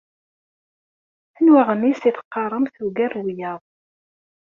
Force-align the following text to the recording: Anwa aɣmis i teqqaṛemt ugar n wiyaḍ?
Anwa 1.37 1.59
aɣmis 1.63 2.01
i 2.09 2.11
teqqaṛemt 2.15 2.75
ugar 2.85 3.11
n 3.17 3.23
wiyaḍ? 3.25 3.61